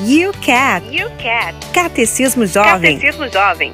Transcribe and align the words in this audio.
UCAT. 0.00 0.82
UCAT. 1.04 1.72
Catecismo 1.74 2.46
Jovem. 2.46 2.98
Catecismo 2.98 3.28
Jovem. 3.28 3.72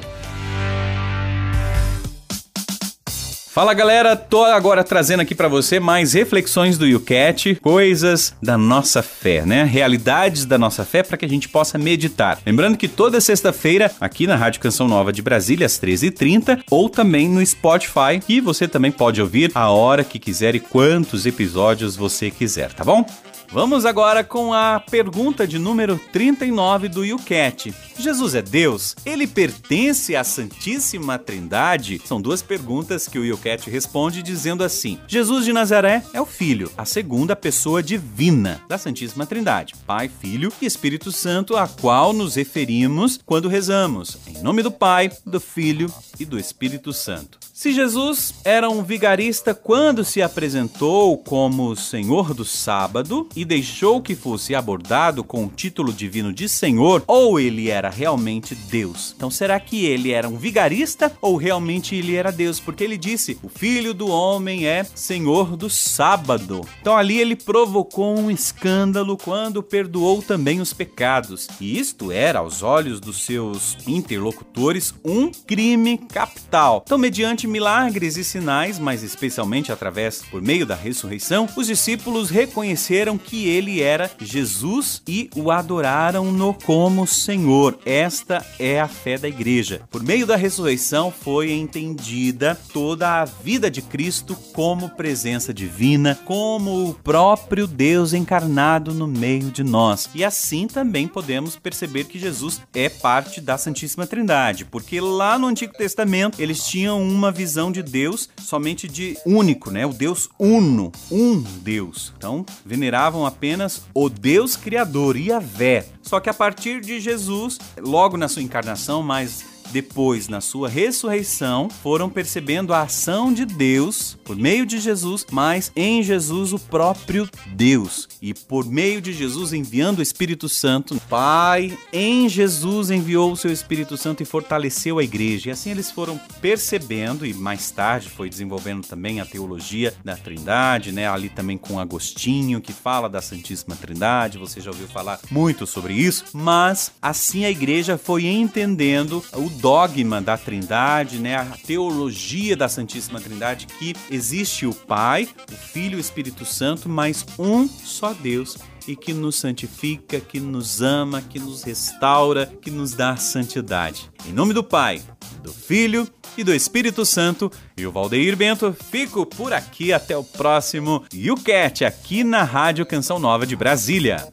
Fala 3.49 3.73
galera, 3.73 4.15
tô 4.15 4.43
agora 4.43 4.83
trazendo 4.83 5.21
aqui 5.21 5.33
para 5.33 5.47
você 5.47 5.79
mais 5.79 6.13
reflexões 6.13 6.77
do 6.77 6.85
YouCat, 6.85 7.55
coisas 7.55 8.35
da 8.43 8.55
nossa 8.55 9.01
fé, 9.01 9.43
né? 9.45 9.63
Realidades 9.63 10.45
da 10.45 10.59
nossa 10.59 10.85
fé 10.85 11.01
para 11.01 11.17
que 11.17 11.25
a 11.25 11.29
gente 11.29 11.49
possa 11.49 11.77
meditar. 11.77 12.37
Lembrando 12.45 12.77
que 12.77 12.87
toda 12.87 13.19
sexta-feira, 13.19 13.89
aqui 13.99 14.27
na 14.27 14.35
Rádio 14.35 14.61
Canção 14.61 14.87
Nova 14.87 15.11
de 15.11 15.23
Brasília, 15.23 15.65
às 15.65 15.79
13h30, 15.79 16.61
ou 16.69 16.87
também 16.87 17.27
no 17.27 17.43
Spotify, 17.43 18.19
que 18.23 18.39
você 18.39 18.67
também 18.67 18.91
pode 18.91 19.19
ouvir 19.21 19.49
a 19.55 19.71
hora 19.71 20.03
que 20.03 20.19
quiser 20.19 20.53
e 20.53 20.59
quantos 20.59 21.25
episódios 21.25 21.95
você 21.95 22.29
quiser, 22.29 22.73
tá 22.73 22.83
bom? 22.83 23.03
Vamos 23.49 23.85
agora 23.85 24.25
com 24.25 24.53
a 24.53 24.79
pergunta 24.79 25.47
de 25.47 25.57
número 25.57 25.97
39 26.11 26.89
do 26.89 27.05
YouCat. 27.05 27.73
Jesus 27.97 28.35
é 28.35 28.41
Deus? 28.41 28.93
Ele 29.05 29.25
pertence 29.25 30.15
à 30.17 30.23
Santíssima 30.23 31.17
Trindade? 31.17 32.01
São 32.05 32.21
duas 32.21 32.41
perguntas 32.41 33.07
que 33.07 33.17
o 33.17 33.23
YouCat 33.23 33.69
responde 33.69 34.21
dizendo 34.21 34.65
assim: 34.65 34.99
Jesus 35.07 35.45
de 35.45 35.53
Nazaré 35.53 36.03
é 36.13 36.19
o 36.19 36.25
Filho, 36.25 36.69
a 36.77 36.83
segunda 36.83 37.35
pessoa 37.37 37.81
divina 37.81 38.61
da 38.67 38.77
Santíssima 38.77 39.25
Trindade, 39.25 39.75
Pai, 39.85 40.09
Filho 40.09 40.51
e 40.61 40.65
Espírito 40.65 41.11
Santo, 41.11 41.55
a 41.55 41.67
qual 41.69 42.11
nos 42.11 42.35
referimos 42.35 43.17
quando 43.25 43.47
rezamos, 43.47 44.17
em 44.27 44.43
nome 44.43 44.61
do 44.61 44.71
Pai, 44.71 45.09
do 45.25 45.39
Filho 45.39 45.91
e 46.19 46.25
do 46.25 46.37
Espírito 46.37 46.91
Santo. 46.91 47.46
Se 47.57 47.73
Jesus 47.73 48.35
era 48.45 48.69
um 48.69 48.83
vigarista 48.83 49.51
quando 49.51 50.05
se 50.05 50.21
apresentou 50.21 51.17
como 51.17 51.75
Senhor 51.75 52.31
do 52.35 52.45
Sábado 52.45 53.27
e 53.35 53.43
deixou 53.43 53.99
que 53.99 54.13
fosse 54.13 54.53
abordado 54.53 55.23
com 55.23 55.43
o 55.43 55.49
título 55.49 55.91
divino 55.91 56.31
de 56.31 56.47
Senhor, 56.47 57.03
ou 57.07 57.39
ele 57.39 57.67
era 57.67 57.89
realmente 57.89 58.53
Deus? 58.53 59.15
Então 59.17 59.31
será 59.31 59.59
que 59.59 59.87
ele 59.87 60.11
era 60.11 60.29
um 60.29 60.37
vigarista 60.37 61.11
ou 61.19 61.35
realmente 61.35 61.95
ele 61.95 62.13
era 62.13 62.31
Deus? 62.31 62.59
Porque 62.59 62.83
ele 62.83 62.95
disse: 62.95 63.39
"O 63.41 63.49
Filho 63.49 63.91
do 63.91 64.07
homem 64.07 64.67
é 64.67 64.83
Senhor 64.93 65.57
do 65.57 65.67
Sábado". 65.67 66.61
Então 66.79 66.95
ali 66.95 67.19
ele 67.19 67.35
provocou 67.35 68.19
um 68.19 68.29
escândalo 68.29 69.17
quando 69.17 69.63
perdoou 69.63 70.21
também 70.21 70.61
os 70.61 70.73
pecados. 70.73 71.47
E 71.59 71.79
isto 71.79 72.11
era 72.11 72.37
aos 72.37 72.61
olhos 72.61 72.99
dos 72.99 73.23
seus 73.23 73.79
interlocutores 73.87 74.93
um 75.03 75.31
crime 75.31 75.97
capital. 75.97 76.83
Então 76.85 76.99
mediante 76.99 77.46
milagres 77.47 78.17
e 78.17 78.23
sinais, 78.23 78.77
mas 78.77 79.03
especialmente 79.03 79.71
através 79.71 80.21
por 80.23 80.41
meio 80.41 80.65
da 80.65 80.75
ressurreição, 80.75 81.47
os 81.55 81.67
discípulos 81.67 82.29
reconheceram 82.29 83.17
que 83.17 83.47
ele 83.47 83.81
era 83.81 84.11
Jesus 84.19 85.01
e 85.07 85.29
o 85.35 85.51
adoraram-no 85.51 86.53
como 86.53 87.07
Senhor. 87.07 87.79
Esta 87.85 88.45
é 88.59 88.79
a 88.79 88.87
fé 88.87 89.17
da 89.17 89.27
igreja. 89.27 89.81
Por 89.89 90.03
meio 90.03 90.25
da 90.25 90.35
ressurreição 90.35 91.11
foi 91.11 91.51
entendida 91.51 92.59
toda 92.73 93.21
a 93.21 93.25
vida 93.25 93.71
de 93.71 93.81
Cristo 93.81 94.35
como 94.53 94.89
presença 94.89 95.53
divina, 95.53 96.17
como 96.25 96.89
o 96.89 96.93
próprio 96.93 97.67
Deus 97.67 98.13
encarnado 98.13 98.93
no 98.93 99.07
meio 99.07 99.49
de 99.51 99.63
nós. 99.63 100.09
E 100.13 100.23
assim 100.23 100.67
também 100.67 101.07
podemos 101.07 101.55
perceber 101.55 102.05
que 102.05 102.19
Jesus 102.19 102.61
é 102.73 102.89
parte 102.89 103.39
da 103.39 103.57
Santíssima 103.57 104.05
Trindade, 104.05 104.65
porque 104.65 104.99
lá 104.99 105.37
no 105.37 105.47
Antigo 105.47 105.73
Testamento 105.73 106.41
eles 106.41 106.65
tinham 106.65 107.01
uma 107.01 107.31
visão 107.37 107.71
de 107.71 107.83
Deus 107.83 108.27
somente 108.41 108.87
de 108.87 109.15
único, 109.23 109.69
né? 109.69 109.85
O 109.85 109.93
Deus 109.93 110.27
uno, 110.39 110.91
um 111.11 111.39
Deus. 111.39 112.11
Então, 112.17 112.43
veneravam 112.65 113.27
apenas 113.27 113.83
o 113.93 114.09
Deus 114.09 114.55
criador, 114.55 115.15
Yahvé. 115.15 115.85
Só 116.01 116.19
que 116.19 116.29
a 116.29 116.33
partir 116.33 116.81
de 116.81 116.99
Jesus, 116.99 117.59
logo 117.77 118.17
na 118.17 118.27
sua 118.27 118.41
encarnação, 118.41 119.03
mas 119.03 119.45
depois, 119.71 120.27
na 120.27 120.41
sua 120.41 120.69
ressurreição, 120.69 121.69
foram 121.69 122.09
percebendo 122.09 122.73
a 122.73 122.81
ação 122.81 123.33
de 123.33 123.45
Deus 123.45 124.17
por 124.23 124.35
meio 124.35 124.65
de 124.65 124.79
Jesus, 124.79 125.25
mas 125.31 125.71
em 125.75 126.03
Jesus 126.03 126.53
o 126.53 126.59
próprio 126.59 127.29
Deus. 127.53 128.07
E 128.21 128.33
por 128.33 128.65
meio 128.65 129.01
de 129.01 129.13
Jesus 129.13 129.53
enviando 129.53 129.99
o 129.99 130.01
Espírito 130.01 130.49
Santo, 130.49 130.99
Pai 131.09 131.77
em 131.93 132.27
Jesus 132.27 132.89
enviou 132.89 133.31
o 133.31 133.37
seu 133.37 133.51
Espírito 133.51 133.97
Santo 133.97 134.23
e 134.23 134.25
fortaleceu 134.25 134.99
a 134.99 135.03
igreja. 135.03 135.49
E 135.49 135.51
assim 135.51 135.71
eles 135.71 135.91
foram 135.91 136.19
percebendo 136.41 137.25
e 137.25 137.33
mais 137.33 137.71
tarde 137.71 138.09
foi 138.09 138.29
desenvolvendo 138.29 138.85
também 138.85 139.19
a 139.19 139.25
teologia 139.25 139.93
da 140.03 140.15
Trindade, 140.15 140.91
né? 140.91 141.07
Ali 141.07 141.29
também 141.29 141.57
com 141.57 141.79
Agostinho 141.79 142.61
que 142.61 142.73
fala 142.73 143.09
da 143.09 143.21
Santíssima 143.21 143.75
Trindade. 143.75 144.37
Você 144.37 144.59
já 144.59 144.71
ouviu 144.71 144.87
falar 144.87 145.19
muito 145.29 145.65
sobre 145.65 145.93
isso, 145.93 146.25
mas 146.33 146.91
assim 147.01 147.45
a 147.45 147.51
igreja 147.51 147.97
foi 147.97 148.25
entendendo 148.25 149.23
o 149.33 149.49
dogma 149.59 150.21
da 150.21 150.37
Trindade, 150.37 151.19
né, 151.19 151.35
a 151.35 151.45
teologia 151.45 152.55
da 152.55 152.69
Santíssima 152.69 153.19
Trindade, 153.19 153.67
que 153.67 153.93
existe 154.09 154.65
o 154.65 154.73
Pai, 154.73 155.27
o 155.51 155.55
Filho 155.55 155.93
e 155.93 155.97
o 155.97 155.99
Espírito 155.99 156.45
Santo, 156.45 156.87
mas 156.87 157.25
um 157.37 157.67
só 157.67 158.13
Deus 158.13 158.57
e 158.87 158.95
que 158.95 159.13
nos 159.13 159.35
santifica, 159.35 160.19
que 160.19 160.39
nos 160.39 160.81
ama, 160.81 161.21
que 161.21 161.39
nos 161.39 161.63
restaura, 161.63 162.45
que 162.61 162.71
nos 162.71 162.93
dá 162.93 163.17
santidade. 163.17 164.09
Em 164.25 164.31
nome 164.31 164.53
do 164.53 164.63
Pai, 164.63 165.01
do 165.43 165.51
Filho 165.51 166.07
e 166.37 166.43
do 166.43 166.53
Espírito 166.53 167.05
Santo, 167.05 167.51
e 167.75 167.85
o 167.85 167.91
Valdeir 167.91 168.37
Bento, 168.37 168.75
fico 168.91 169.25
por 169.25 169.51
aqui 169.51 169.91
até 169.91 170.15
o 170.15 170.23
próximo 170.23 171.03
YouCat 171.13 171.83
aqui 171.83 172.23
na 172.23 172.43
Rádio 172.43 172.85
Canção 172.85 173.19
Nova 173.19 173.45
de 173.45 173.55
Brasília. 173.55 174.25